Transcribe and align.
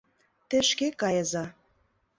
—Те 0.49 0.57
шке 0.69 0.87
кайыза! 1.01 1.45